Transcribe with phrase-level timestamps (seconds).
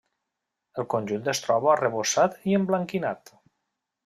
[0.83, 3.37] El conjunt es troba arrebossat i emblanquinat.